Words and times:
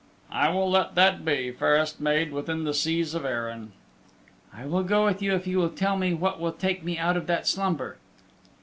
"I 0.31 0.49
will 0.49 0.67
let 0.67 0.95
that 0.95 1.23
be, 1.23 1.51
fairest 1.51 2.01
maid 2.01 2.31
within 2.31 2.63
the 2.63 2.73
seas 2.73 3.13
of 3.13 3.23
Eirinn." 3.23 3.71
"I 4.51 4.65
will 4.65 4.81
go 4.81 5.05
with 5.05 5.21
you 5.21 5.35
if 5.35 5.45
you 5.45 5.59
will 5.59 5.69
tell 5.69 5.95
me 5.95 6.11
what 6.11 6.39
will 6.39 6.53
take 6.53 6.83
me 6.83 6.97
out 6.97 7.17
of 7.17 7.27
that 7.27 7.45
slumber." 7.45 7.97